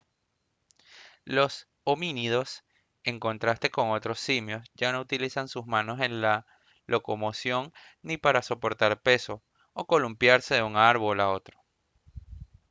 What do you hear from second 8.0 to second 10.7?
ni para soportar peso o columpiarse de